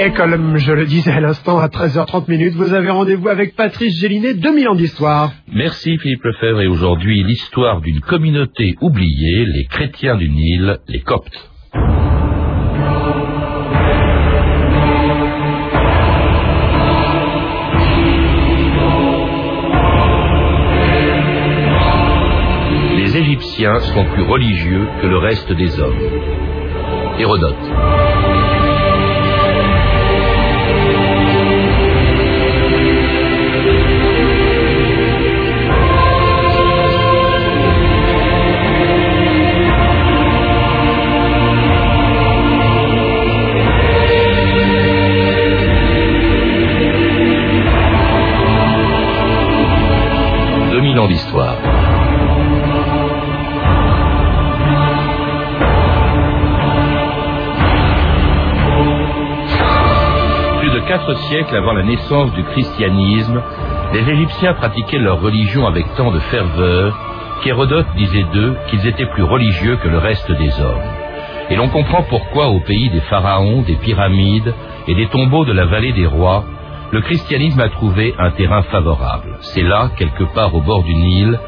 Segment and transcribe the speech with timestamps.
[0.00, 3.98] Et comme je le disais à l'instant, à 13h30 minutes, vous avez rendez-vous avec Patrice
[4.00, 5.32] Gélinet, 2000 ans d'histoire.
[5.52, 11.50] Merci Philippe Lefebvre et aujourd'hui l'histoire d'une communauté oubliée, les chrétiens du Nil, les Coptes.
[22.96, 26.00] Les Égyptiens sont plus religieux que le reste des hommes.
[27.18, 28.03] Hérodote.
[60.60, 63.42] Plus de quatre siècles avant la naissance du christianisme,
[63.92, 66.96] les Égyptiens pratiquaient leur religion avec tant de ferveur
[67.42, 70.80] qu'Hérodote disait d'eux qu'ils étaient plus religieux que le reste des hommes.
[71.50, 74.54] Et l'on comprend pourquoi au pays des pharaons, des pyramides
[74.88, 76.44] et des tombeaux de la vallée des rois,
[76.94, 79.36] le christianisme a trouvé un terrain favorable.
[79.40, 81.40] C'est là, quelque part au bord du Nil,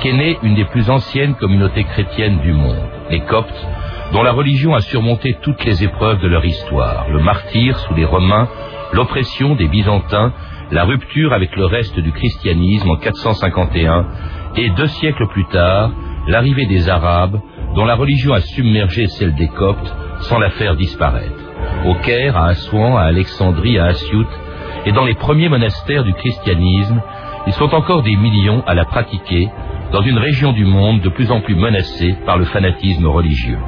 [0.00, 3.66] qu'est née une des plus anciennes communautés chrétiennes du monde, les Coptes,
[4.12, 8.04] dont la religion a surmonté toutes les épreuves de leur histoire, le martyr sous les
[8.04, 8.46] Romains,
[8.92, 10.32] l'oppression des Byzantins,
[10.70, 14.06] la rupture avec le reste du christianisme en 451,
[14.54, 15.90] et deux siècles plus tard,
[16.28, 17.40] l'arrivée des Arabes,
[17.74, 21.42] dont la religion a submergé celle des Coptes sans la faire disparaître.
[21.86, 24.28] Au Caire, à Assouan, à Alexandrie, à Assiout,
[24.86, 27.00] et dans les premiers monastères du christianisme,
[27.46, 29.48] ils sont encore des millions à la pratiquer
[29.92, 33.58] dans une région du monde de plus en plus menacée par le fanatisme religieux.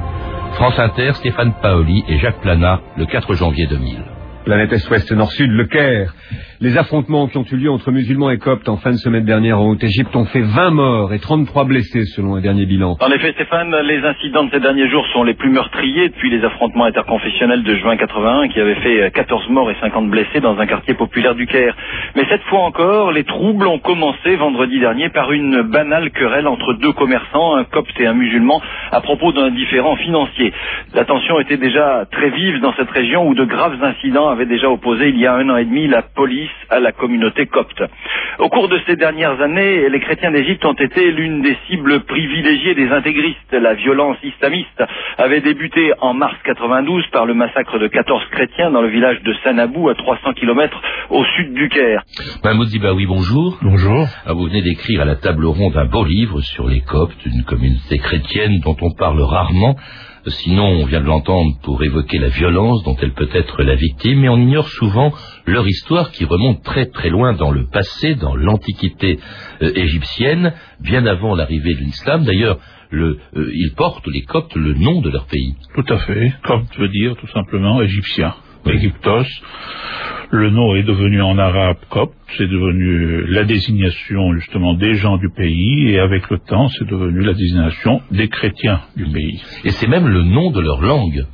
[0.52, 4.13] France Inter, Stéphane Paoli et Jacques Plana, le 4 janvier 2000.
[4.44, 6.12] Planète Est-Ouest Nord-Sud, le Caire.
[6.60, 9.58] Les affrontements qui ont eu lieu entre musulmans et coptes en fin de semaine dernière
[9.58, 12.96] en Haute-Égypte ont fait 20 morts et 33 blessés selon un dernier bilan.
[13.00, 16.44] En effet, Stéphane, les incidents de ces derniers jours sont les plus meurtriers depuis les
[16.44, 20.66] affrontements interconfessionnels de juin 81 qui avaient fait 14 morts et 50 blessés dans un
[20.66, 21.74] quartier populaire du Caire.
[22.14, 26.74] Mais cette fois encore, les troubles ont commencé vendredi dernier par une banale querelle entre
[26.74, 28.60] deux commerçants, un copte et un musulman,
[28.92, 30.52] à propos d'un différend financier.
[30.94, 34.68] La tension était déjà très vive dans cette région où de graves incidents avaient déjà
[34.68, 37.82] opposé il y a un an et demi la police à la communauté copte.
[38.38, 42.74] Au cours de ces dernières années, les chrétiens d'Égypte ont été l'une des cibles privilégiées
[42.74, 43.52] des intégristes.
[43.52, 44.82] La violence islamiste
[45.18, 49.32] avait débuté en mars 92 par le massacre de 14 chrétiens dans le village de
[49.44, 50.80] Sanabou à 300 km
[51.10, 52.02] au sud du Caire.
[52.42, 53.58] Mahmoud Zibaoui, bonjour.
[53.62, 54.06] Bonjour.
[54.26, 57.44] Ah, vous venez d'écrire à la table ronde un beau livre sur les Coptes, une
[57.44, 59.76] communauté chrétienne dont on parle rarement.
[60.26, 64.20] Sinon, on vient de l'entendre pour évoquer la violence dont elle peut être la victime,
[64.20, 65.12] mais on ignore souvent
[65.46, 69.18] leur histoire qui remonte très très loin dans le passé, dans l'antiquité
[69.62, 72.24] euh, égyptienne, bien avant l'arrivée de l'islam.
[72.24, 72.58] D'ailleurs,
[72.90, 75.56] le, euh, ils portent, les Coptes, le nom de leur pays.
[75.74, 76.32] Tout à fait.
[76.44, 78.34] Copte veut dire tout simplement égyptien.
[78.66, 79.26] Égyptos.
[80.34, 85.30] Le nom est devenu en arabe copte, c'est devenu la désignation justement des gens du
[85.30, 89.40] pays, et avec le temps, c'est devenu la désignation des chrétiens du pays.
[89.62, 91.24] Et c'est même le nom de leur langue.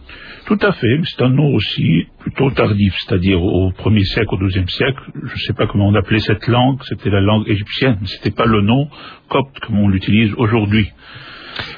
[0.44, 4.68] Tout à fait, c'est un nom aussi plutôt tardif, c'est-à-dire au 1er siècle, au 12e
[4.68, 8.06] siècle, je ne sais pas comment on appelait cette langue, c'était la langue égyptienne, mais
[8.06, 8.86] c'était pas le nom
[9.30, 10.90] copte comme on l'utilise aujourd'hui.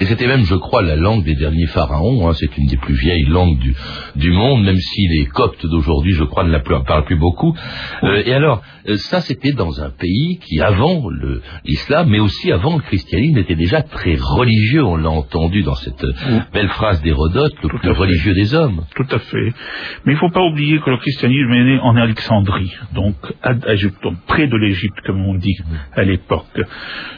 [0.00, 2.28] Et c'était même, je crois, la langue des derniers pharaons.
[2.28, 2.32] Hein.
[2.34, 3.74] C'est une des plus vieilles langues du,
[4.16, 7.54] du monde, même si les Coptes d'aujourd'hui, je crois, ne la parlent plus beaucoup.
[8.02, 11.08] Euh, et alors, euh, ça, c'était dans un pays qui, avant
[11.64, 14.84] l'islam, mais aussi avant le christianisme, était déjà très religieux.
[14.84, 18.00] On l'a entendu dans cette euh, belle phrase d'Hérodote, le Tout plus à fait.
[18.00, 18.84] religieux des hommes.
[18.96, 19.52] Tout à fait.
[20.04, 23.52] Mais il ne faut pas oublier que le christianisme est né en Alexandrie, donc à
[23.72, 25.56] Égypte, près de l'Égypte, comme on dit
[25.94, 26.60] à l'époque.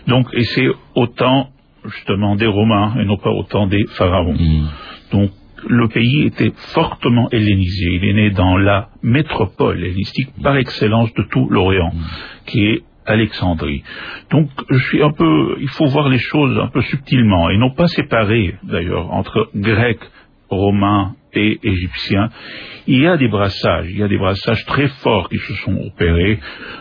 [0.07, 1.49] Donc, et c'est autant
[1.87, 4.35] justement des Romains et non pas autant des pharaons.
[4.35, 4.69] Mm.
[5.13, 5.31] Donc
[5.69, 7.95] le pays était fortement hellénisé.
[7.95, 11.93] Il est né dans la métropole hellénistique par excellence de tout l'Orient,
[12.47, 13.83] qui est Alexandrie.
[14.31, 17.71] Donc je suis un peu, il faut voir les choses un peu subtilement et non
[17.71, 20.01] pas séparer d'ailleurs entre grecs,
[20.49, 22.31] romains et égyptiens.
[22.87, 25.77] Il y a des brassages, il y a des brassages très forts qui se sont
[25.87, 26.39] opérés.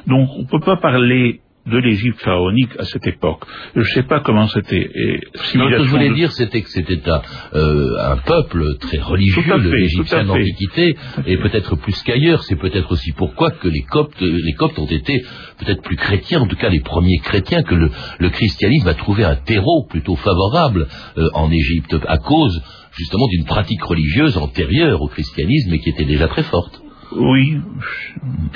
[0.07, 3.43] Donc on ne peut pas parler de l'Égypte pharaonique à cette époque.
[3.73, 4.89] Je ne sais pas comment c'était.
[5.35, 7.21] ce que je voulais de- dire, c'était que c'était un,
[7.55, 10.95] euh, un peuple très religieux, l'Égyptien d'Antiquité,
[11.25, 12.43] et peut-être plus qu'ailleurs.
[12.43, 15.23] C'est peut-être aussi pourquoi que les Coptes, les Coptes ont été
[15.59, 17.89] peut-être plus chrétiens, en tout cas les premiers chrétiens, que le,
[18.19, 20.87] le christianisme a trouvé un terreau plutôt favorable
[21.17, 22.61] euh, en Égypte, à cause
[22.97, 26.81] justement d'une pratique religieuse antérieure au christianisme et qui était déjà très forte.
[27.15, 27.57] Oui,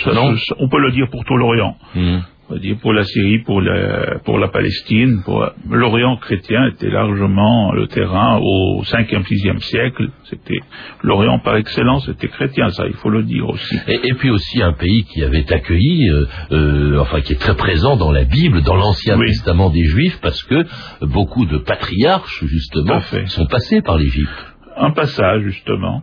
[0.04, 0.36] ça, Non.
[0.60, 1.76] on peut le dire pour tout l'Orient.
[1.96, 2.24] Mhm.
[2.50, 6.90] On va dire pour la Syrie, pour la, pour la Palestine, pour l'Orient chrétien était
[6.90, 10.08] largement le terrain au 5e, 6e siècle.
[10.24, 10.60] C'était
[11.04, 13.78] l'Orient par excellence, c'était chrétien, ça, il faut le dire aussi.
[13.90, 17.58] Et, et puis aussi un pays qui avait accueilli, euh, euh, enfin qui est très
[17.58, 19.28] présent dans la Bible, dans l'Ancien Oui.
[19.28, 20.66] Testament des Juifs, parce que
[21.02, 24.57] beaucoup de patriarches justement sont passés par l'Égypte.
[24.78, 26.02] Un passage justement.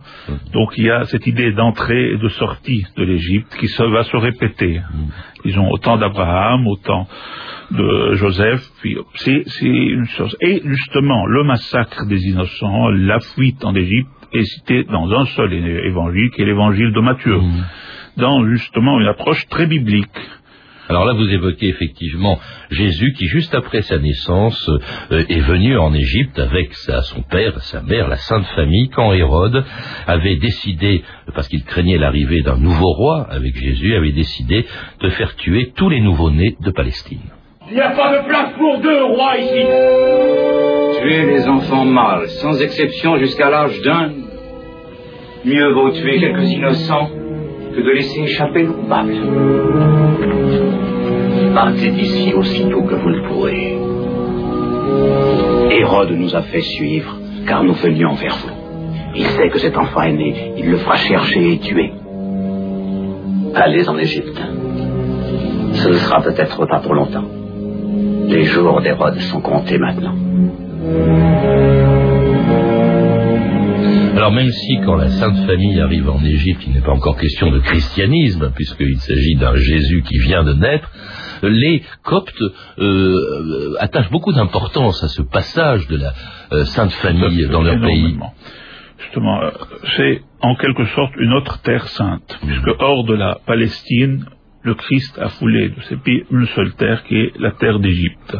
[0.53, 4.03] Donc il y a cette idée d'entrée et de sortie de l'Égypte qui se, va
[4.03, 4.81] se répéter.
[5.43, 7.07] Disons au temps d'Abraham, au temps
[7.71, 10.35] de Joseph, puis c'est c'est une chose.
[10.41, 15.53] Et justement, le massacre des innocents, la fuite en Égypte est cité dans un seul
[15.53, 17.39] évangile, qui est l'évangile de Matthieu,
[18.17, 20.19] dans justement une approche très biblique.
[20.89, 22.39] Alors là, vous évoquez effectivement
[22.71, 24.69] Jésus qui, juste après sa naissance,
[25.11, 29.11] euh, est venu en Égypte avec sa- son père, sa mère, la Sainte Famille, quand
[29.13, 29.63] Hérode
[30.07, 31.03] avait décidé,
[31.33, 34.65] parce qu'il craignait l'arrivée d'un nouveau roi avec Jésus, avait décidé
[35.01, 37.21] de faire tuer tous les nouveau-nés de Palestine.
[37.67, 39.63] Il n'y a pas de place pour deux rois ici.
[41.01, 44.11] Tuer les enfants mâles, sans exception jusqu'à l'âge d'un.
[45.45, 47.09] Mieux vaut tuer quelques innocents
[47.75, 49.13] que de laisser échapper le coupable.
[51.53, 53.77] Partez d'ici aussitôt que vous le pourrez.
[55.71, 57.17] Hérode nous a fait suivre,
[57.47, 58.53] car nous venions vers vous.
[59.15, 61.91] Il sait que cet enfant est né, il le fera chercher et tuer.
[63.55, 64.41] Allez en Égypte.
[65.73, 67.25] Ce ne sera peut-être pas pour longtemps.
[68.27, 70.15] Les jours d'Hérode sont comptés maintenant.
[74.15, 77.51] Alors même si quand la Sainte Famille arrive en Égypte, il n'est pas encore question
[77.51, 80.89] de christianisme, puisqu'il s'agit d'un Jésus qui vient de naître,
[81.43, 82.41] les Coptes
[82.79, 86.13] euh, attachent beaucoup d'importance à ce passage de la
[86.53, 88.17] euh, Sainte Famille dans leur pays.
[88.99, 89.51] Justement, euh,
[89.97, 94.25] c'est en quelque sorte une autre terre sainte, puisque hors de la Palestine,
[94.63, 98.37] le Christ a foulé de ses pieds une seule terre qui est la terre d'Égypte.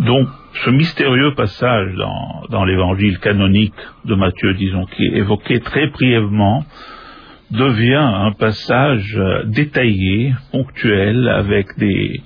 [0.00, 3.74] Donc, ce mystérieux passage dans, dans l'évangile canonique
[4.04, 6.64] de Matthieu, disons, qui est évoqué très brièvement,
[7.50, 12.20] devient un passage euh, détaillé, ponctuel, avec des,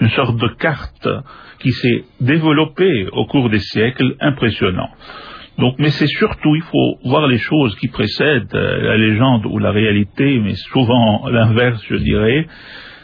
[0.00, 1.08] une sorte de carte
[1.60, 4.88] qui s'est développée au cours des siècles, impressionnant.
[5.58, 9.58] Donc, mais c'est surtout, il faut voir les choses qui précèdent euh, la légende ou
[9.58, 12.46] la réalité, mais souvent l'inverse, je dirais,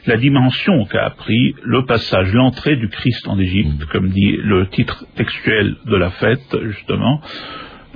[0.07, 5.05] la dimension qu'a pris le passage, l'entrée du Christ en Égypte, comme dit le titre
[5.17, 7.21] textuel de la fête, justement.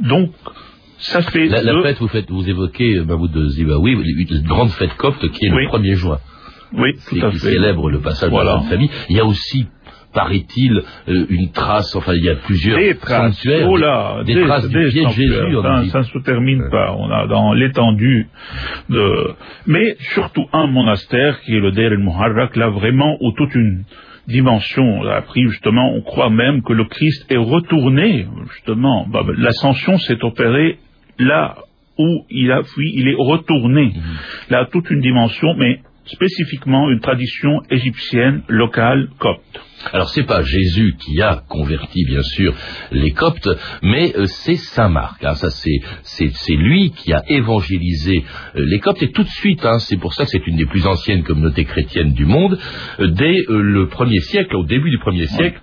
[0.01, 0.31] Donc,
[0.99, 4.95] ça fait La, fête, vous, faites, vous évoquez, euh, Mahmoud de Zibaoui, une grande fête
[4.95, 5.65] copte qui est Oui.
[5.65, 6.19] le 1er juin.
[6.73, 7.53] oui, qui, tout à qui fait.
[7.53, 8.91] célèbre le passage de la Famille.
[9.09, 9.67] Il y a aussi,
[10.13, 14.35] paraît-il, euh, une trace, enfin il y a plusieurs des traces, sanctuaires, oh là, des,
[14.35, 15.09] des traces du pied de.
[15.09, 16.95] Jésus ça, ça ne se termine pas.
[16.99, 18.29] On a dans l'étendue
[18.89, 19.35] de,
[19.67, 23.85] mais surtout un monastère qui est le Der el Muharrak, là vraiment où toute une
[24.27, 29.07] dimension on a pris justement, on croit même que le Christ est retourné justement.
[29.09, 30.79] Bah, bah, L'ascension s'est opérée
[31.19, 31.57] là
[31.99, 33.93] où il a fui, il est retourné.
[34.49, 39.61] Là toute une dimension, mais spécifiquement une tradition égyptienne locale copte.
[39.93, 42.55] Alors c'est pas Jésus qui a converti bien sûr
[42.93, 43.49] les Coptes,
[43.83, 45.25] mais euh, c'est Saint Marc.
[45.25, 45.35] hein.
[45.35, 48.25] ça c'est lui qui a évangélisé
[48.57, 49.65] euh, les Coptes et tout de suite.
[49.65, 52.59] hein, c'est pour ça que c'est une des plus anciennes communautés chrétiennes du monde.
[53.01, 55.61] euh, dès le premier siècle, au début du premier siècle.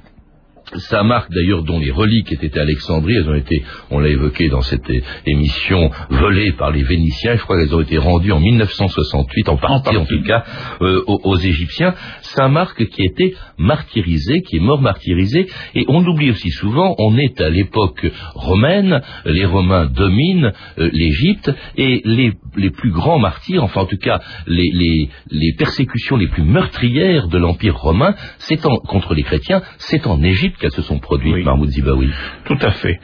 [0.75, 4.50] Saint Marc, d'ailleurs, dont les reliques étaient à Alexandrie, elles ont été, on l'a évoqué
[4.50, 4.91] dans cette
[5.25, 7.36] émission, volées par les Vénitiens.
[7.36, 10.43] Je crois qu'elles ont été rendues en 1968, en partie en, tout cas,
[10.81, 11.93] euh, aux, Égyptiens.
[12.21, 17.17] Saint Marc qui été martyrisé, qui est mort martyrisé, et on l'oublie aussi souvent, on
[17.17, 18.05] est à l'époque
[18.36, 22.33] romaine, les Romains dominent euh, l'Égypte, et les,
[22.71, 25.09] plus grands martyrs, enfin en tout cas les,
[25.57, 30.72] persécutions les plus meurtrières de l'Empire romain, c'est contre les chrétiens, c'est en Égypte qu'elles
[30.72, 31.44] se sont produites, Oui.
[31.44, 32.10] Mahmoud Zibaoui.
[32.46, 33.00] Tout à fait.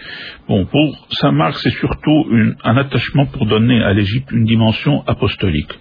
[0.48, 5.04] Bon, pour Saint Marc, c'est surtout une- un attachement pour donner à l'Égypte une dimension
[5.08, 5.74] apostolique.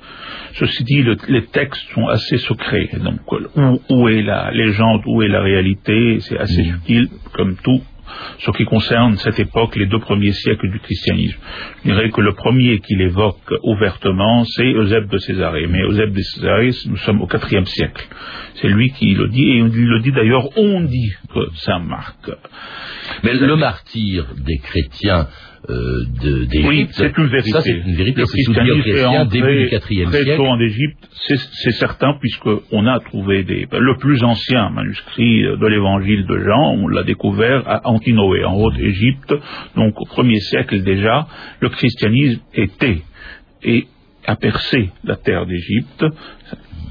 [0.54, 2.90] Ceci dit, le- les textes sont assez secrets.
[3.02, 3.20] Donc,
[3.56, 7.80] où, où est la légende, où est la réalité C'est assez subtil, comme tout
[8.38, 11.38] ce qui concerne cette époque, les deux premiers siècles du christianisme.
[11.84, 15.66] Je dirais que le premier qu'il évoque ouvertement, c'est Eusèbe de Césarée.
[15.68, 18.06] Mais Eusèbe de Césarée, nous sommes au IVe siècle.
[18.54, 22.30] C'est lui qui le dit, et il le dit d'ailleurs, on dit que Saint Marc.
[23.22, 25.28] Mais le martyr des chrétiens
[25.70, 26.04] euh,
[26.48, 27.50] d'Égypte, Oui, c'est une vérité.
[27.52, 30.36] ça c'est une vérité, Le christianisme est entré début du IVe très siècle.
[30.36, 36.26] tôt en Égypte, c'est certain, puisqu'on a trouvé des, le plus ancien manuscrit de l'évangile
[36.26, 39.34] de Jean, on l'a découvert à Antinoé, en Haute-Égypte,
[39.76, 41.26] donc au premier siècle déjà,
[41.60, 43.02] le christianisme était.
[43.62, 43.86] Et
[44.26, 46.04] a percé la terre d'Égypte,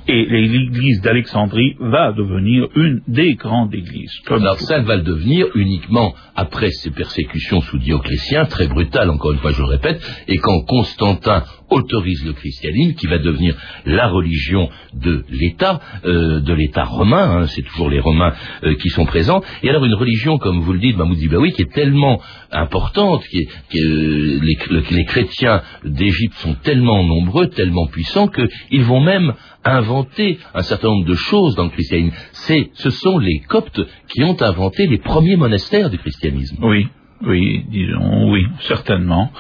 [0.08, 4.12] et l'église d'Alexandrie va devenir une des grandes églises.
[4.30, 9.40] Alors ça va le devenir uniquement après ces persécutions sous Dioclétien, très brutales, encore une
[9.40, 14.70] fois je le répète, et quand Constantin autorise le christianisme, qui va devenir la religion
[14.94, 19.42] de l'État, euh, de l'État romain, hein, c'est toujours les Romains euh, qui sont présents,
[19.64, 23.48] et alors une religion, comme vous le dites, Mahmoud Zibaoui, qui est tellement importante, qui,
[23.76, 24.58] euh, les,
[24.92, 31.06] les, chrétiens d'Égypte sont tellement nombreux, tellement puissants, qu'ils vont même inventer un certain nombre
[31.06, 32.16] de choses dans le christianisme.
[32.34, 36.58] C'est, ce sont les Coptes qui ont inventé les premiers monastères du christianisme.
[36.62, 36.88] Oui,
[37.24, 39.32] oui, disons, oui, certainement.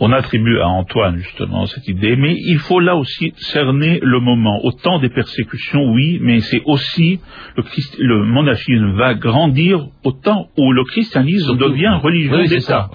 [0.00, 4.60] On attribue à Antoine justement cette idée, mais il faut là aussi cerner le moment.
[4.64, 7.20] Au temps des persécutions, oui, mais c'est aussi
[7.56, 7.64] le,
[7.98, 12.90] le, monachisme va grandir au temps où le christianisme devient religion d'État.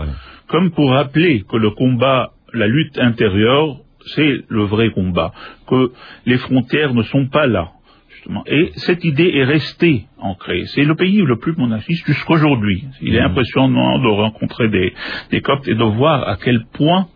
[0.47, 5.31] Comme pour rappeler que le combat, la lutte intérieure c'est le vrai combat,
[5.67, 5.91] que
[6.25, 7.71] les frontières ne sont pas là.
[8.23, 8.43] Justement.
[8.47, 10.63] Et cette idée est restée ancrée.
[10.67, 12.85] C'est le pays le plus monarchiste jusqu'aujourd'hui.
[13.01, 13.31] Il est mmh.
[13.31, 14.93] impressionnant de rencontrer des,
[15.31, 17.07] des Coptes et de voir à quel point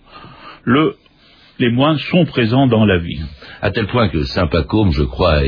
[0.63, 0.95] le,
[1.59, 3.19] les moines sont présents dans la vie
[3.61, 5.41] à tel point que Saint Pacôme, je crois,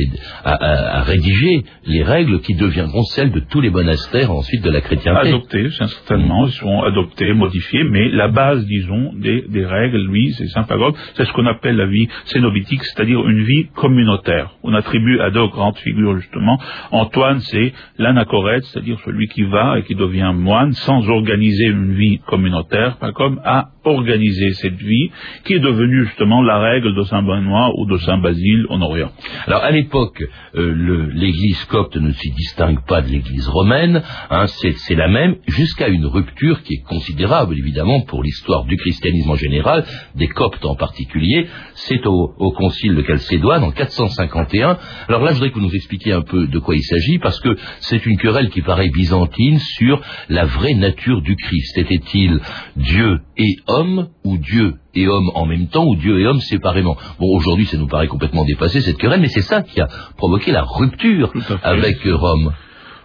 [0.43, 5.29] a, rédigé les règles qui deviendront celles de tous les monastères ensuite de la chrétienté.
[5.29, 10.63] Adoptées, certainement, ils sont adoptés, modifiés, mais la base, disons, des, règles, lui, c'est Saint
[10.63, 14.51] Pacôme, c'est ce qu'on appelle la vie cénobitique, c'est-à-dire une vie communautaire.
[14.63, 16.59] On attribue à deux grandes figures, justement.
[16.91, 22.19] Antoine, c'est l'anachorète, c'est-à-dire celui qui va et qui devient moine sans organiser une vie
[22.27, 22.97] communautaire.
[22.97, 25.09] Pacôme a organisé cette vie
[25.45, 29.11] qui est devenue justement la règle de Saint Benoît ou de Saint-Basile en Orient.
[29.47, 30.23] Alors à l'époque,
[30.55, 35.87] euh, l'Église copte ne s'y distingue pas de l'Église romaine, hein, c'est la même, jusqu'à
[35.87, 40.75] une rupture qui est considérable évidemment pour l'histoire du christianisme en général, des coptes en
[40.75, 41.47] particulier.
[41.75, 42.27] C'est au,
[42.57, 44.77] concile de Chalcédoine en 451.
[45.07, 47.39] Alors là, je voudrais que vous nous expliquiez un peu de quoi il s'agit, parce
[47.39, 51.77] que c'est une querelle qui paraît byzantine sur la vraie nature du Christ.
[51.77, 52.39] Était-il
[52.75, 56.97] Dieu et homme ou Dieu et homme en même temps ou Dieu et homme séparément.
[57.19, 60.51] Bon, aujourd'hui, ça nous paraît complètement dépassé cette querelle, mais c'est ça qui a provoqué
[60.51, 61.31] la rupture
[61.63, 62.53] avec Rome.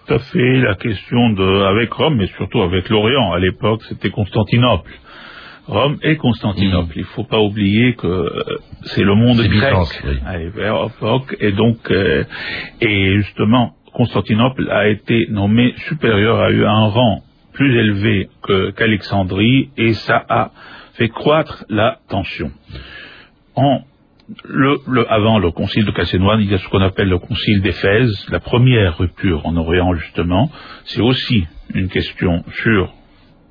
[0.06, 3.32] Tout à fait, la question de, avec Rome, mais surtout avec l'Orient.
[3.32, 4.92] À l'époque, c'était Constantinople.
[5.66, 6.92] Rome et Constantinople.
[6.96, 9.74] Il ne faut pas oublier que euh, c'est le monde grec
[10.26, 12.24] à l'époque, et donc, euh,
[12.82, 17.22] et justement, Constantinople a été nommé supérieur, a eu un rang
[17.54, 18.28] plus élevé
[18.76, 20.50] qu'Alexandrie, et ça a
[20.94, 22.50] fait croître la tension.
[23.54, 23.82] En,
[25.08, 28.40] avant le concile de Chalcédoine, il y a ce qu'on appelle le concile d'Éphèse, la
[28.40, 30.50] première rupture en Orient justement.
[30.84, 32.92] C'est aussi une question sur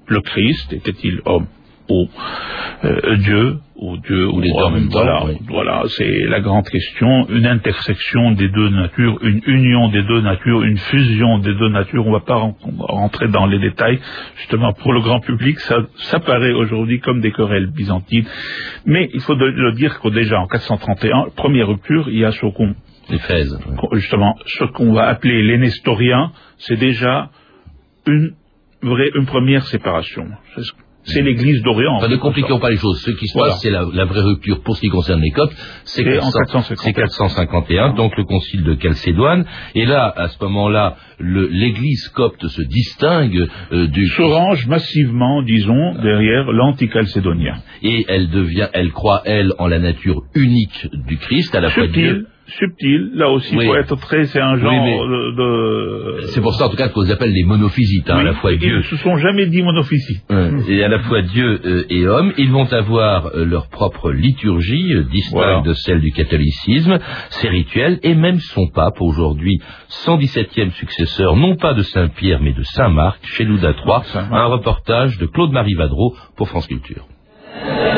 [0.08, 1.48] le Christ, était-il homme
[1.90, 2.08] ou
[2.86, 5.04] euh, Dieu ou Dieu ou les deux en même temps.
[5.04, 7.28] Voilà, voilà c'est la grande question.
[7.30, 12.06] Une intersection des deux natures, une union des deux natures, une fusion des deux natures.
[12.06, 12.42] On ne va pas
[12.80, 14.00] rentrer dans les détails.
[14.38, 18.26] Justement, pour le grand public, ça, ça paraît aujourd'hui comme des querelles byzantines.
[18.86, 22.46] Mais il faut le dire que déjà en 431, première rupture, il y a ce
[22.46, 22.76] qu'on
[23.94, 27.30] justement ce qu'on va appeler les Nestoriens, c'est déjà
[28.08, 28.34] une
[28.82, 30.28] vraie, une première séparation.
[31.06, 32.08] C'est l'église d'Orient.
[32.08, 33.02] ne compliquons pas les choses.
[33.02, 35.56] Ce qui se passe, c'est la, vraie rupture pour ce qui concerne les Coptes.
[35.84, 39.46] C'est 451, donc le concile de Chalcédoine.
[39.76, 44.08] Et là, à ce moment-là, l'église copte se distingue euh, du...
[44.08, 47.56] Se range massivement, disons, derrière l'antichalcédonien.
[47.82, 51.88] Et elle devient, elle croit, elle, en la nature unique du Christ, à la fois
[51.88, 53.12] Dieu subtil.
[53.16, 56.22] Là aussi, il faut être très, c'est un genre de.
[56.28, 58.56] C'est pour ça, en tout cas, qu'on les appelle les monophysites, hein, à la fois
[58.56, 58.70] Dieu.
[58.70, 60.24] Ils ne se sont jamais dit monophysites.
[60.68, 64.94] et à la fois Dieu euh, et homme, ils vont avoir euh, leur propre liturgie
[64.94, 69.60] euh, distincte de celle du catholicisme, ses rituels et même son pape aujourd'hui,
[70.06, 74.24] 117e successeur, non pas de Saint Pierre mais de Saint Marc, chez Louda III.
[74.32, 77.06] Un reportage de Claude-Marie Vadreau pour France Culture.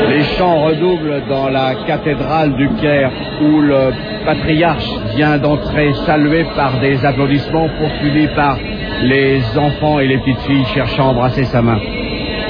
[0.08, 3.10] Les chants redoublent dans la cathédrale du Caire
[3.42, 3.90] où le
[4.24, 8.58] patriarche vient d'entrer salué par des applaudissements poursuivis par
[9.02, 11.78] les enfants et les petites filles cherchant à embrasser sa main.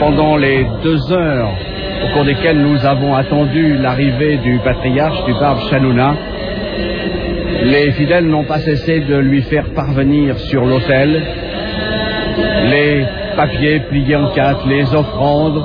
[0.00, 1.50] Pendant les deux heures
[2.04, 6.14] au cours desquelles nous avons attendu l'arrivée du patriarche, du pape Chanouna,
[7.62, 11.22] les fidèles n'ont pas cessé de lui faire parvenir sur l'autel
[12.70, 15.62] les papiers pliés en quatre, les offrandes,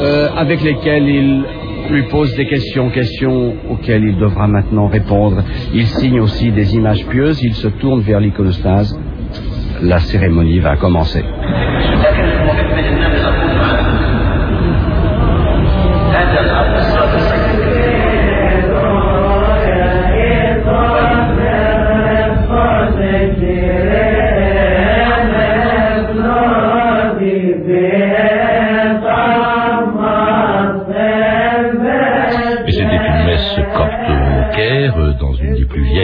[0.00, 1.42] euh, avec lesquels il
[1.90, 5.42] lui pose des questions, questions auxquelles il devra maintenant répondre.
[5.74, 8.96] Il signe aussi des images pieuses, il se tourne vers l'iconostase.
[9.82, 11.24] La cérémonie va commencer.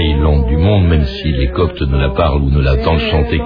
[0.00, 3.40] Une du monde, même si les coptes ne la parlent ou ne l'entendent chanter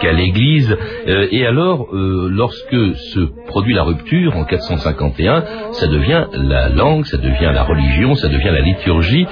[0.00, 0.76] qu'à l'église.
[1.08, 7.04] Euh, et alors, euh, lorsque se produit la rupture en 451, ça devient la langue,
[7.06, 9.26] ça devient la religion, ça devient la liturgie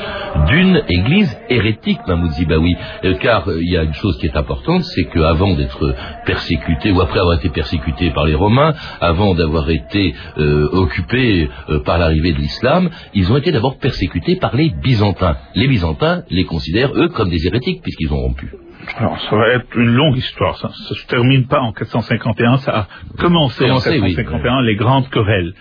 [0.49, 2.77] d'une église hérétique, Mahmoud Zibawi.
[3.21, 7.21] car il y a une chose qui est importante, c'est qu'avant d'être persécuté, ou après
[7.21, 11.49] avoir été persécuté par les Romains, avant d'avoir été occupé
[11.85, 15.37] par l'arrivée de l'islam, ils ont été d'abord persécutés par les Byzantins.
[15.55, 18.53] Les Byzantins les considèrent, eux, comme des hérétiques, puisqu'ils ont rompu.
[18.97, 20.57] Alors, ça va être une longue histoire.
[20.59, 22.59] Ça ne se termine pas en 451.
[22.59, 22.89] Ça a
[23.19, 25.55] commencé, en 451, les grandes querelles.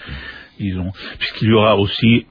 [1.20, 2.28] puisqu'il y aura aussi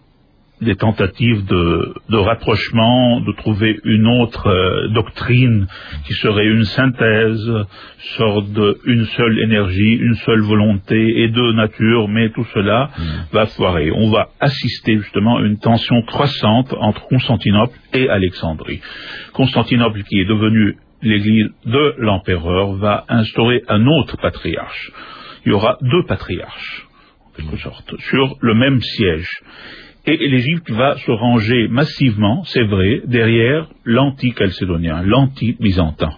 [0.61, 5.67] des tentatives de, de, rapprochement, de trouver une autre euh, doctrine
[6.07, 7.53] qui serait une synthèse,
[8.17, 13.03] sorte d'une seule énergie, une seule volonté et deux natures, mais tout cela mm.
[13.33, 13.91] va foirer.
[13.91, 18.81] On va assister justement à une tension croissante entre Constantinople et Alexandrie.
[19.33, 24.93] Constantinople, qui est devenue l'église de l'empereur, va instaurer un autre patriarche.
[25.45, 26.87] Il y aura deux patriarches,
[27.27, 29.29] en quelque sorte, sur le même siège
[30.07, 36.11] et l'Égypte va se ranger massivement, c'est vrai, derrière l'anti-calcédonien, l'anti-byzantin.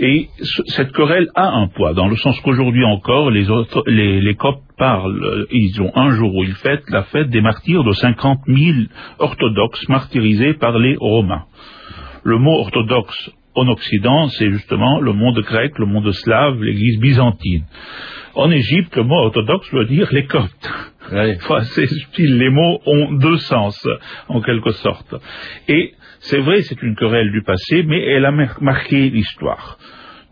[0.00, 0.28] Et
[0.66, 3.46] cette querelle a un poids, dans le sens qu'aujourd'hui encore, les,
[4.20, 7.92] les, Coptes parlent, ils ont un jour où ils fêtent la fête des martyrs de
[7.92, 8.78] 50 000
[9.18, 11.46] orthodoxes martyrisés par les Romains.
[12.22, 17.64] Le mot orthodoxe en Occident, c'est justement le monde grec, le monde slave, l'église byzantine.
[18.36, 20.87] En Égypte, le mot orthodoxe veut dire les Coptes.
[22.18, 23.86] les mots ont deux sens,
[24.28, 25.14] en quelque sorte.
[25.68, 29.78] Et c'est vrai, c'est une querelle du passé, mais elle a marqué l'histoire.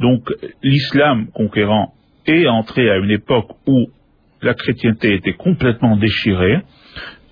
[0.00, 0.28] Donc,
[0.62, 1.92] l'islam conquérant
[2.26, 3.86] est entré à une époque où
[4.42, 6.60] la chrétienté était complètement déchirée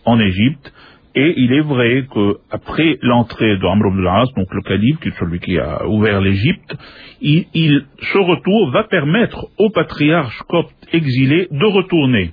[0.05, 0.73] en Égypte,
[1.17, 4.05] et il est vrai qu'après l'entrée d'Amr ibn
[4.37, 6.77] donc le calife, qui est celui qui a ouvert l'Égypte,
[7.21, 12.33] il, ce retour va permettre au patriarche copte exilé de retourner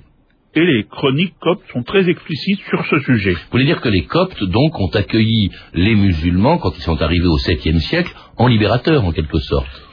[0.54, 3.32] et les chroniques coptes sont très explicites sur ce sujet.
[3.32, 7.26] Vous voulez dire que les coptes, donc, ont accueilli les musulmans, quand ils sont arrivés
[7.26, 9.88] au 7e siècle, en libérateurs, en quelque sorte?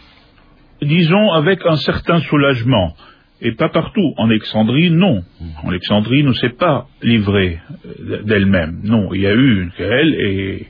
[0.82, 2.94] Disons avec un certain soulagement.
[3.42, 4.14] Et pas partout.
[4.18, 5.24] En Alexandrie, non.
[5.64, 8.82] En Alexandrie ne s'est pas livrée euh, d'elle-même.
[8.84, 10.68] Non, il y a eu une querelle et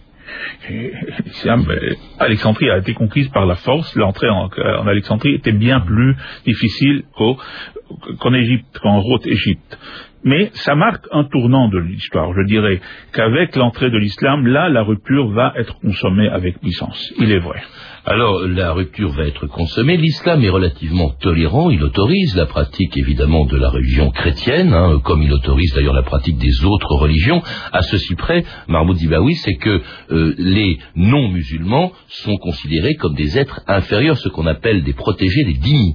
[2.19, 3.95] Alexandrie a été conquise par la force.
[3.95, 4.49] L'entrée en,
[4.87, 6.15] Alexandrie était bien plus
[6.45, 9.77] difficile qu'en Égypte, qu'en haute Égypte.
[10.23, 12.33] Mais ça marque un tournant de l'histoire.
[12.33, 12.81] Je dirais
[13.13, 17.13] qu'avec l'entrée de l'islam, là, la rupture va être consommée avec puissance.
[17.19, 17.61] Il est vrai.
[18.10, 19.95] Alors la rupture va être consommée.
[19.95, 21.69] L'islam est relativement tolérant.
[21.69, 26.02] Il autorise la pratique évidemment de la religion chrétienne, hein, comme il autorise d'ailleurs la
[26.02, 27.43] pratique des autres religions.
[27.72, 33.62] À ceci près, Mahmoud Dibaoui, c'est que euh, les non-musulmans sont considérés comme des êtres
[33.67, 35.93] inférieurs, ce qu'on appelle des protégés, des dignes.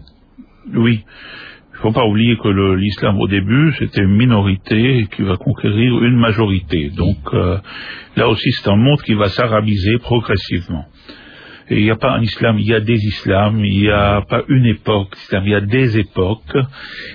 [0.72, 1.00] Oui.
[1.72, 6.00] Il ne faut pas oublier que l'islam au début c'était une minorité qui va conquérir
[6.05, 6.90] une majorité.
[6.90, 7.59] Donc euh,
[8.14, 10.85] là aussi c'est un monde qui va s'arabiser progressivement.
[11.70, 14.22] Et il n'y a pas un islam, il y a des islams, il n'y a
[14.29, 16.57] pas une époque, il y a des époques.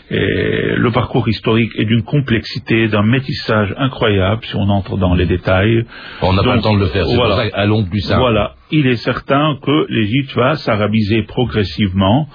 [0.10, 5.28] Et le parcours historique est d'une complexité, d'un métissage incroyable si on entre dans les
[5.28, 5.86] détails.
[6.22, 8.22] On n'a pas le temps de le faire, voilà, allons plus simple.
[8.22, 12.28] Voilà, il est certain que l'Égypte va s'arabiser progressivement.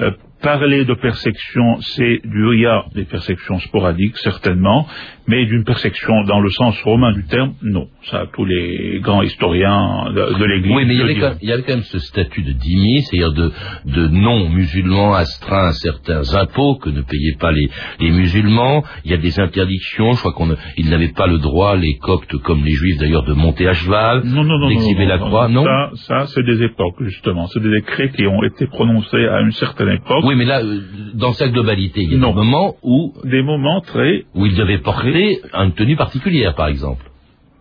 [0.00, 0.10] Euh,
[0.42, 4.86] Parler de persecution, c'est du il y a des persécutions sporadiques, certainement,
[5.28, 7.86] mais d'une persécution dans le sens romain du terme, non.
[8.10, 10.74] Ça, tous les grands historiens de, l'Église.
[10.74, 13.52] Oui, mais il y, avait quand, même ce statut de dîmier, c'est-à-dire de,
[13.84, 17.68] de non-musulmans astreints à certains impôts que ne payaient pas les,
[18.00, 18.82] les musulmans.
[19.04, 22.64] Il y a des interdictions, je crois qu'ils n'avaient pas le droit, les coptes comme
[22.64, 24.22] les juifs d'ailleurs, de monter à cheval,
[24.68, 27.46] d'exhiber la croix, non Ça, ça c'est des époques, justement.
[27.46, 30.24] C'est des décrets qui ont été prononcés à une certaine époque.
[30.24, 30.80] Oui, mais là, euh,
[31.14, 33.14] dans sa globalité, il y a des moments où...
[33.24, 34.24] Des moments très...
[34.34, 37.04] Où ils devaient porter une tenue particulière, par exemple.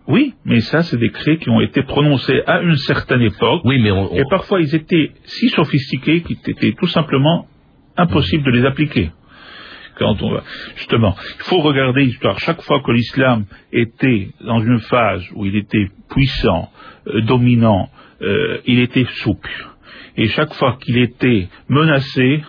[0.08, 3.62] Oui, mais ça, c'est des décrets qui ont été prononcés à une certaine époque.
[3.66, 7.48] Oui, mais Et parfois, ils étaient si sophistiqués qu'il était tout simplement
[7.98, 9.12] impossible de les appliquer.
[9.98, 10.44] Quand on va...
[10.76, 12.40] Justement, il faut regarder l'histoire.
[12.40, 16.70] Chaque fois que l'islam était dans une phase où il était puissant,
[17.08, 17.90] euh, dominant,
[18.22, 19.70] euh, il était souple.
[20.18, 22.42] Et chaque fois qu'il était menacé,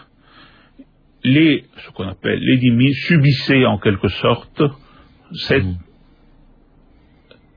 [1.24, 4.62] les, ce qu'on appelle les dhimmis, subissaient en quelque sorte
[5.32, 5.64] cette,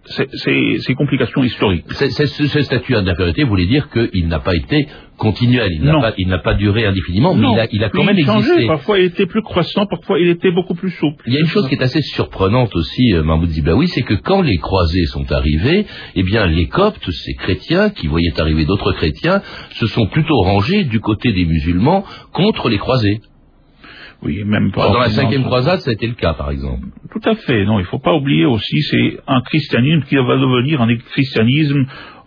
[0.06, 1.86] ces, complications historiques.
[1.92, 5.72] ce statut d'infériorité voulait dire qu'il n'a pas été continuel,
[6.18, 8.68] il n'a pas, duré indéfiniment, mais il a, quand même existé.
[8.68, 11.24] Parfois il était plus croissant, parfois il était beaucoup plus souple.
[11.26, 14.14] Il y a une chose qui est assez surprenante aussi, euh, Mahmoud Zibaoui, c'est que
[14.14, 18.92] quand les croisés sont arrivés, eh bien les coptes, ces chrétiens qui voyaient arriver d'autres
[18.94, 23.22] chrétiens, se sont plutôt rangés du côté des musulmans contre les croisés.
[24.22, 24.90] Oui, même pas.
[24.90, 26.88] Dans la cinquième croisade, ça a été le cas, par exemple.
[27.12, 27.66] Tout à fait.
[27.66, 31.86] Non, il ne faut pas oublier aussi, c'est un christianisme qui va devenir un christianisme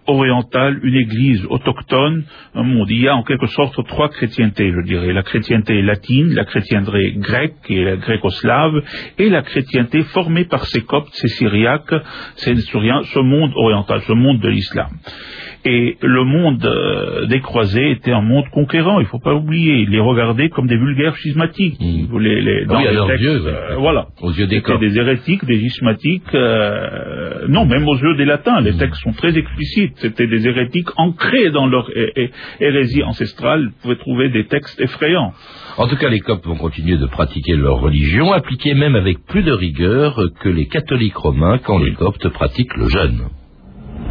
[0.08, 2.24] oriental, une église autochtone,
[2.54, 2.90] un monde.
[2.90, 5.12] Il y a en quelque sorte trois chrétientés, je dirais.
[5.12, 8.82] La chrétienté latine, la chrétienté grecque et la gréco-slave,
[9.18, 11.94] et la chrétienté formée par ces coptes, ces syriaques,
[12.36, 14.88] ces syriens, ce monde oriental, ce monde de l'islam.
[15.70, 19.80] Et le monde euh, des croisés était un monde conquérant, il ne faut pas oublier.
[19.80, 21.78] Il les regardait comme des vulgaires schismatiques.
[21.78, 22.18] Mmh.
[22.18, 24.06] Les, les, dans oui, les textes, yeux, euh, voilà.
[24.22, 26.34] Aux yeux des des hérétiques, des schismatiques.
[26.34, 28.62] Euh, non, même aux yeux des latins.
[28.62, 28.78] Les mmh.
[28.78, 29.92] textes sont très explicites.
[29.96, 31.90] C'était des hérétiques ancrés dans leur
[32.60, 33.66] hérésie ancestrale.
[33.66, 35.34] Vous pouvez trouver des textes effrayants.
[35.76, 39.42] En tout cas, les Coptes vont continuer de pratiquer leur religion, appliquée même avec plus
[39.42, 43.20] de rigueur que les catholiques romains quand les Coptes pratiquent le jeûne.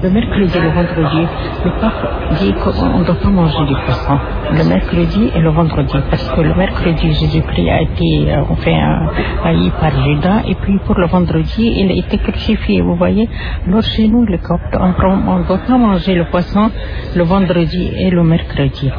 [0.03, 1.27] Le mercredi et le vendredi,
[1.65, 4.19] le pape dit qu'on ne doit pas manger du poisson.
[4.51, 9.09] Le mercredi et le vendredi, parce que le mercredi, Jésus-Christ a été euh, enfin,
[9.43, 13.27] haï par Judas, et puis pour le vendredi, il a été crucifié, vous voyez.
[13.67, 16.69] Alors chez nous, le copte, on ne doit pas manger le poisson
[17.15, 18.91] le vendredi et le mercredi.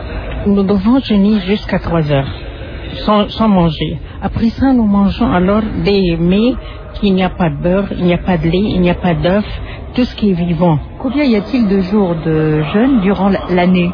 [0.47, 2.33] Nous devons jeûner jusqu'à 3 heures.
[3.05, 3.99] Sans, sans, manger.
[4.21, 6.55] Après ça, nous mangeons alors des mets
[6.95, 8.95] qu'il n'y a pas de beurre, il n'y a pas de lait, il n'y a
[8.95, 9.47] pas d'œuf,
[9.95, 10.79] tout ce qui est vivant.
[10.99, 13.93] Combien y a-t-il de jours de jeûne durant l'année?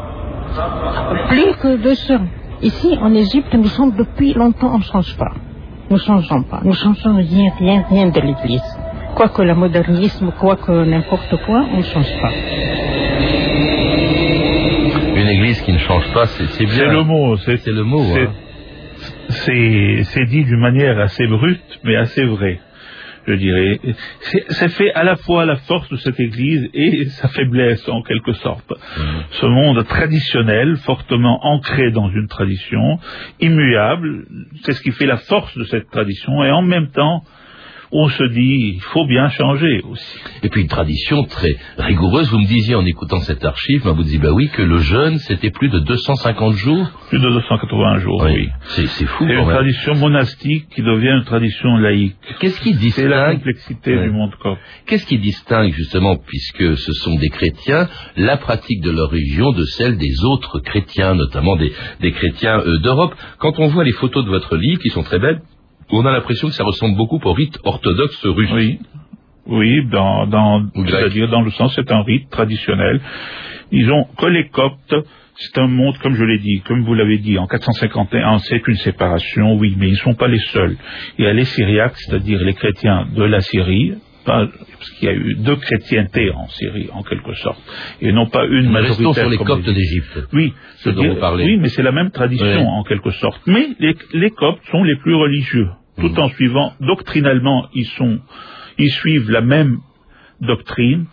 [1.29, 2.13] Plus que 200.
[2.63, 5.33] Ici, en Égypte, nous sommes depuis longtemps, on ne change pas.
[5.89, 6.61] Nous ne changeons pas.
[6.63, 8.79] Nous ne changeons rien, rien, rien de l'Église.
[9.13, 12.31] Quoi que le modernisme, quoi que n'importe quoi, on ne change pas.
[15.15, 16.73] Une Église qui ne change pas, c'est bien.
[16.73, 17.37] C'est le mot.
[17.37, 18.03] C'est le mot.
[19.29, 22.59] C'est dit d'une manière assez brute, mais assez vraie
[23.27, 23.79] je dirais.
[24.49, 28.33] Ça fait à la fois la force de cette Église et sa faiblesse en quelque
[28.33, 28.69] sorte.
[28.71, 29.03] Mmh.
[29.31, 32.99] Ce monde traditionnel, fortement ancré dans une tradition,
[33.39, 34.25] immuable,
[34.63, 37.23] c'est ce qui fait la force de cette tradition et en même temps
[37.91, 40.19] on se dit, il faut bien changer aussi.
[40.43, 42.29] Et puis une tradition très rigoureuse.
[42.31, 45.79] Vous me disiez en écoutant cette archive, bah oui, que le jeûne, c'était plus de
[45.79, 48.49] 250 jours Plus de 280 jours, oui.
[48.65, 49.25] C'est fou.
[49.27, 52.15] C'est une tradition monastique qui devient une tradition laïque.
[52.39, 54.57] Qu'est-ce qui distingue C'est la complexité du monde corps.
[54.85, 59.63] Qu'est-ce qui distingue, justement, puisque ce sont des chrétiens, la pratique de leur religion de
[59.65, 63.13] celle des autres chrétiens, notamment des, chrétiens euh, d'Europe?
[63.39, 65.41] Quand on voit les photos de votre livre, qui sont très belles,
[65.89, 68.51] on a l'impression que ça ressemble beaucoup au rite orthodoxe russe.
[68.53, 68.79] Oui,
[69.47, 72.99] oui, dans, dans c'est-à-dire dans le sens c'est un rite traditionnel.
[73.71, 74.95] Disons que les Coptes,
[75.37, 78.75] c'est un monde, comme je l'ai dit, comme vous l'avez dit, en 451, c'est une
[78.75, 80.77] séparation, oui, mais ils ne sont pas les seuls.
[81.17, 83.95] Il y a les Syriaques, c'est-à-dire les chrétiens de la Syrie,
[84.25, 87.61] parce qu'il y a eu deux chrétientés en Syrie, en quelque sorte,
[88.01, 89.13] et non pas une majoritaire.
[89.13, 90.27] sur les Coptes d'Égypte.
[90.33, 90.53] Oui,
[90.85, 93.41] oui, mais c'est la même tradition en quelque sorte.
[93.45, 95.67] Mais les, Coptes sont les plus religieux,
[95.99, 96.19] tout mmh.
[96.19, 98.19] en suivant doctrinalement, ils sont,
[98.77, 99.77] ils suivent la même
[100.41, 101.05] doctrine,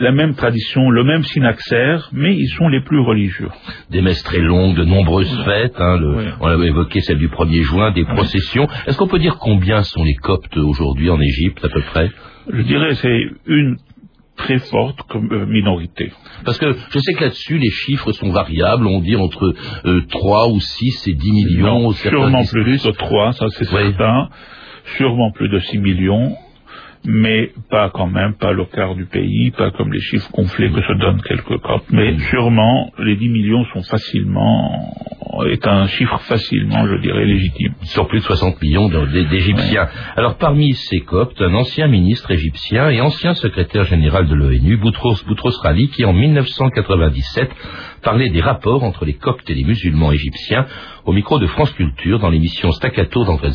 [0.00, 3.48] la même tradition, le même synaxaire, mais ils sont les plus religieux.
[3.90, 6.00] Des messes très longues, de nombreuses fêtes, hein,
[6.40, 8.68] on avait évoqué celle du 1er juin, des processions.
[8.86, 12.10] Est-ce qu'on peut dire combien sont les Coptes aujourd'hui en Égypte à peu près?
[12.52, 13.76] Je dirais c'est une
[14.36, 16.12] très forte euh, minorité.
[16.44, 18.86] Parce que je sais que là-dessus, les chiffres sont variables.
[18.86, 19.52] On dit entre
[20.08, 21.80] 3 euh, ou 6 et 10 millions.
[21.80, 24.28] Non, sûrement plus, de 3, ça c'est certain.
[24.96, 26.36] Sûrement plus de 6 millions
[27.04, 30.80] mais pas quand même, pas le quart du pays, pas comme les chiffres gonflés que
[30.80, 31.84] se donnent quelques copes.
[31.90, 32.18] Mais mm.
[32.30, 34.70] sûrement, les 10 millions sont facilement,
[35.50, 37.74] est un chiffre facilement, je dirais, légitime.
[37.82, 39.88] Sur plus de 60 millions d'Égyptiens.
[40.16, 45.24] Alors parmi ces coptes, un ancien ministre égyptien et ancien secrétaire général de l'ONU, Boutros
[45.26, 47.50] Boutros Ghali, qui en 1997
[48.02, 50.66] parlait des rapports entre les coptes et les musulmans égyptiens
[51.04, 53.50] au micro de France Culture dans l'émission Staccato d'André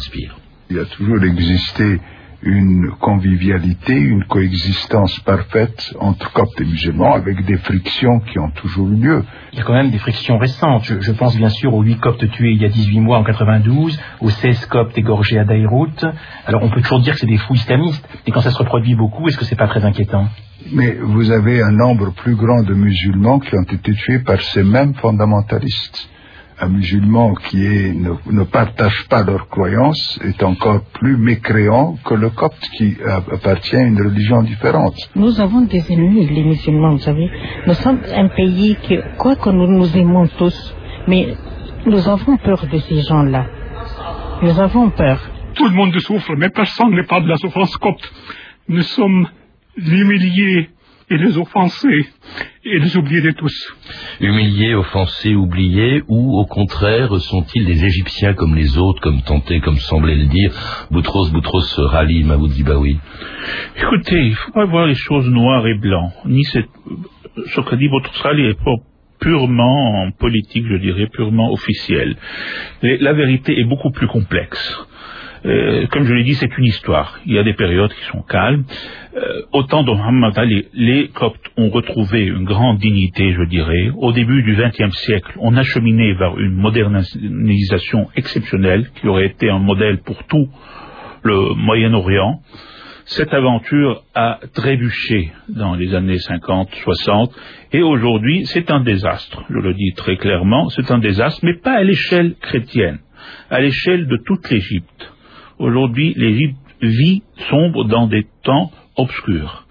[0.70, 2.00] Il a toujours existé
[2.46, 8.90] une convivialité, une coexistence parfaite entre coptes et musulmans avec des frictions qui ont toujours
[8.90, 9.26] eu lieu.
[9.54, 10.84] Il y a quand même des frictions récentes.
[10.84, 14.00] Je, pense bien sûr aux 8 coptes tués il y a 18 mois en 92,
[14.22, 16.06] aux 16 coptes égorgés à Beyrouth.
[16.46, 18.96] Alors on peut toujours dire que c'est des fous islamistes, mais quand ça se reproduit
[18.96, 20.28] beaucoup, est-ce que c'est pas très inquiétant?
[20.72, 24.64] Mais vous avez un nombre plus grand de musulmans qui ont été tués par ces
[24.64, 26.10] mêmes fondamentalistes
[26.64, 32.14] un musulman qui est, ne, ne, partage pas leurs croyances est encore plus mécréant que
[32.14, 32.96] le copte qui
[33.32, 34.96] appartient à une religion différente.
[35.16, 37.30] Nous avons des ennemis, les musulmans, vous savez.
[37.68, 40.76] Nous sommes un pays qui, quoi que nous nous aimons tous,
[41.08, 41.36] mais
[41.86, 43.46] nous avons peur de ces gens-là.
[44.42, 45.20] Nous avons peur.
[45.56, 48.12] Tout le monde souffre, mais personne n'est pas de la souffrance copte.
[48.70, 49.28] Nous sommes
[49.78, 50.70] humiliés
[51.14, 52.08] et les offensés
[52.66, 53.76] et les oubliés de tous.
[54.20, 59.78] Humiliés, offensés, oubliés, ou au contraire sont-ils des Égyptiens comme les autres, comme tentait, comme
[59.78, 63.00] semblait le dire Boutros Boutros Ghali, Mahmoud Zibaoui
[63.78, 66.12] Écoutez, il ne faut pas voir les choses noires et blancs.
[66.26, 66.70] Ni cette...
[67.54, 68.76] ce qu'a dit Boutros Ghali est pas
[69.20, 72.18] purement politique, je dirais, purement officiel.
[72.82, 74.88] La vérité est beaucoup plus complexe.
[75.46, 77.20] Euh, comme je l'ai dit, c'est une histoire.
[77.26, 78.64] Il y a des périodes qui sont calmes.
[79.16, 83.92] Euh, au temps de Muhammad Ali, les Coptes ont retrouvé une grande dignité, je dirais.
[83.98, 89.50] Au début du XXe siècle, on a cheminé vers une modernisation exceptionnelle qui aurait été
[89.50, 90.48] un modèle pour tout
[91.24, 92.40] le Moyen-Orient.
[93.06, 97.32] Cette aventure a trébuché dans les années 50, 60,
[97.74, 101.74] et aujourd'hui c'est un désastre, je le dis très clairement, c'est un désastre, mais pas
[101.74, 103.00] à l'échelle chrétienne,
[103.50, 105.13] à l'échelle de toute l'Égypte.
[105.64, 109.66] Aujourd'hui, l'Égypte vit sombre dans des temps obscurs.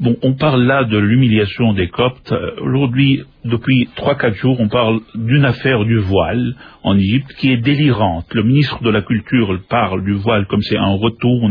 [0.00, 2.34] Bon, on parle là de l'humiliation des Coptes.
[2.60, 7.56] Aujourd'hui, depuis trois quatre jours, on parle d'une affaire du voile en Égypte qui est
[7.56, 8.34] délirante.
[8.34, 11.48] Le ministre de la Culture parle du voile comme c'est un retour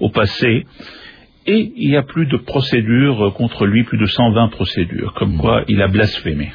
[0.00, 0.66] au passé.
[1.46, 5.64] Et il n'y a plus de procédures contre lui, plus de 120 procédures, comme quoi
[5.66, 6.50] il a blasphémé.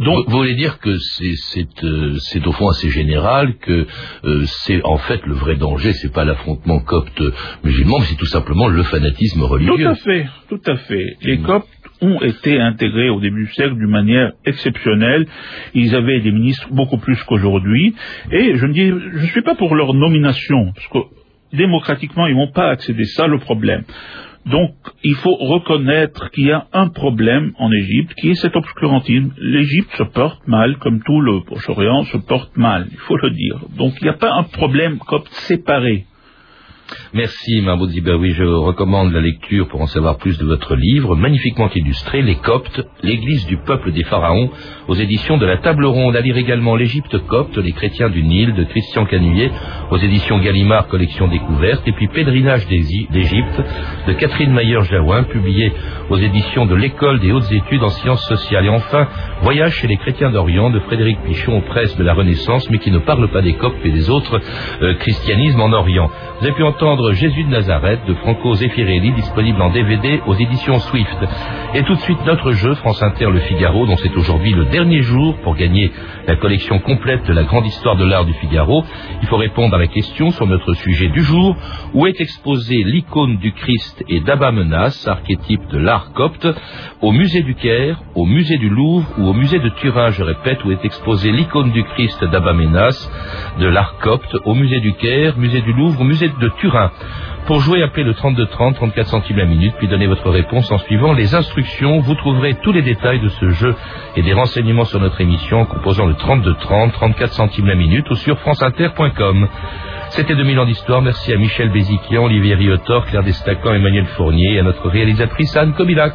[0.00, 3.86] Donc, vous voulez dire que c'est euh, au fond assez général que
[4.24, 7.22] euh, c'est en fait le vrai danger, c'est pas l'affrontement copte
[7.64, 9.74] musulman, mais c'est tout simplement le fanatisme religieux.
[9.76, 11.16] Tout à fait, tout à fait.
[11.22, 11.42] Les mm.
[11.42, 11.68] coptes
[12.00, 15.26] ont été intégrés au début du siècle d'une manière exceptionnelle.
[15.74, 17.94] Ils avaient des ministres beaucoup plus qu'aujourd'hui.
[18.30, 22.52] Et je ne dis, je suis pas pour leur nomination, parce que démocratiquement, ils vont
[22.52, 23.04] pas accéder.
[23.04, 23.82] Ça, le problème.
[24.46, 24.74] Donc,
[25.04, 29.32] il faut reconnaître qu'il y a un problème en Égypte, qui est cet obscurantisme.
[29.38, 33.58] L'Égypte se porte mal, comme tout le Proche-Orient se porte mal, il faut le dire.
[33.76, 36.06] Donc, il n'y a pas un problème copte séparé.
[37.12, 41.68] Merci Mahmoud Zibaoui, je recommande la lecture pour en savoir plus de votre livre, magnifiquement
[41.74, 44.50] illustré, Les Coptes, l'Église du peuple des pharaons,
[44.88, 46.16] aux éditions de la Table Ronde.
[46.16, 49.50] À lire également L'Égypte copte, les chrétiens du Nil, de Christian Canuyer,
[49.90, 53.62] aux éditions Gallimard, collection découverte, et puis Pèlerinage d'Égypte,
[54.06, 55.72] de Catherine Mayer-Jaouin, publié
[56.08, 58.64] aux éditions de l'École des hautes études en sciences sociales.
[58.64, 59.08] Et enfin,
[59.42, 62.90] Voyage chez les chrétiens d'Orient, de Frédéric Pichon, aux presses de la Renaissance, mais qui
[62.90, 64.40] ne parle pas des Coptes et des autres
[64.82, 66.10] euh, christianismes en Orient.
[66.40, 70.80] Vous avez pu entendre Jésus de Nazareth de Franco Zeffirelli, disponible en DVD aux éditions
[70.80, 71.16] Swift.
[71.74, 75.02] Et tout de suite notre jeu France Inter Le Figaro, dont c'est aujourd'hui le dernier
[75.02, 75.92] jour pour gagner
[76.26, 78.82] la collection complète de la grande histoire de l'art du Figaro.
[79.22, 81.56] Il faut répondre à la question sur notre sujet du jour,
[81.94, 86.48] où est exposée l'icône du Christ et d'Abba Menas, archétype de l'art copte,
[87.02, 90.64] au musée du Caire, au musée du Louvre ou au musée de Turin, je répète,
[90.64, 93.10] où est exposée l'icône du Christ d'Abba Menas,
[93.58, 96.90] de l'art copte, au musée du Caire, musée du Louvre, au musée de Turin.
[97.46, 101.12] Pour jouer, appelez le 3230, 34 centimes la minute, puis donnez votre réponse en suivant
[101.12, 102.00] les instructions.
[102.00, 103.74] Vous trouverez tous les détails de ce jeu
[104.16, 108.14] et des renseignements sur notre émission en composant le 3230, 34 centimes la minute ou
[108.14, 109.48] sur franceinter.com.
[110.10, 111.02] C'était 2000 ans d'histoire.
[111.02, 115.74] Merci à Michel Béziquian, Olivier Riotor, Claire Destacan, Emmanuel Fournier et à notre réalisatrice Anne
[115.74, 116.14] Kobilac.